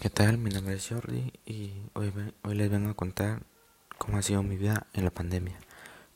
[0.00, 0.36] ¿Qué tal?
[0.36, 2.12] Mi nombre es Jordi y hoy,
[2.42, 3.42] hoy les vengo a contar
[3.96, 5.58] cómo ha sido mi vida en la pandemia.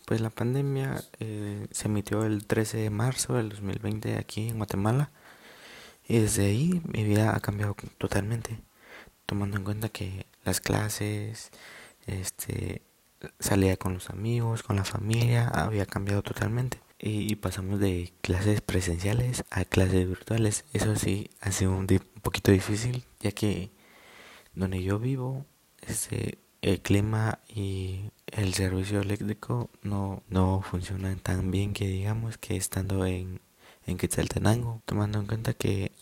[0.04, 5.10] Pues la pandemia eh, se emitió el 13 de marzo del 2020 aquí en Guatemala
[6.06, 8.60] y desde ahí mi vida ha cambiado totalmente,
[9.24, 11.50] tomando en cuenta que las clases,
[12.06, 12.82] este,
[13.38, 16.78] salía con los amigos, con la familia, había cambiado totalmente.
[17.02, 20.66] Y, pasamos de clases presenciales a clases virtuales.
[20.74, 23.70] Eso sí, ha sido un, un poquito difícil, ya que
[24.54, 25.46] donde yo vivo,
[25.80, 32.56] este, el clima y el servicio eléctrico no, no funcionan tan bien que digamos que
[32.56, 33.40] estando en,
[33.86, 35.92] en Quetzaltenango, tomando en cuenta que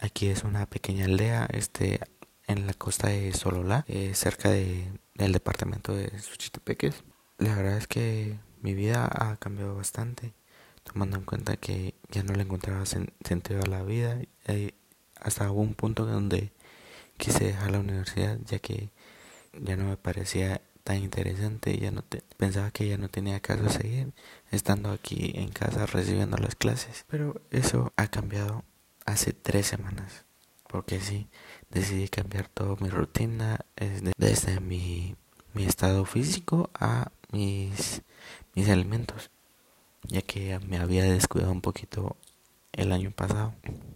[0.00, 2.00] aquí es una pequeña aldea, este,
[2.46, 7.04] en la costa de Sololá, eh, cerca de, del departamento de Suchitepeques.
[7.38, 10.32] La verdad es que mi vida ha cambiado bastante,
[10.84, 14.18] tomando en cuenta que ya no le encontraba sentido a la vida.
[14.46, 14.72] Eh,
[15.20, 16.50] hasta un punto donde
[17.18, 18.90] quise dejar la universidad ya que
[19.52, 23.68] ya no me parecía tan interesante, ya no te, pensaba que ya no tenía caso
[23.68, 24.12] seguir
[24.50, 27.04] estando aquí en casa recibiendo las clases.
[27.08, 28.64] Pero eso ha cambiado
[29.04, 30.24] hace tres semanas,
[30.68, 31.28] porque sí,
[31.70, 35.16] decidí cambiar toda mi rutina desde, desde mi,
[35.52, 38.02] mi estado físico a mis,
[38.54, 39.30] mis alimentos,
[40.04, 42.16] ya que me había descuidado un poquito
[42.72, 43.54] el año pasado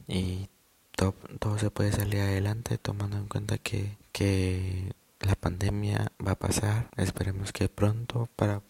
[0.09, 0.49] y
[0.97, 6.91] todo, se puede salir adelante tomando en cuenta que, que la pandemia va a pasar.
[6.97, 8.63] Esperemos que pronto para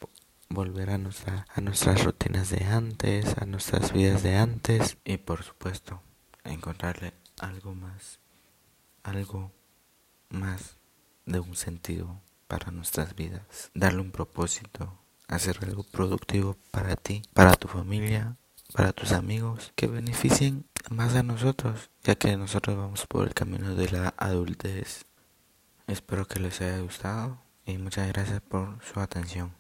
[0.51, 5.43] volver a, nuestra, a nuestras rutinas de antes, a nuestras vidas de antes y por
[5.43, 6.03] supuesto
[6.45, 8.19] encontrarle algo más,
[9.03, 9.51] algo
[10.29, 10.77] más
[11.25, 17.53] de un sentido para nuestras vidas, darle un propósito, hacer algo productivo para ti, para
[17.55, 18.37] tu familia,
[18.73, 23.75] para tus amigos, que beneficien más a nosotros, ya que nosotros vamos por el camino
[23.75, 25.05] de la adultez.
[25.87, 29.53] Espero que les haya gustado y muchas gracias por su atención.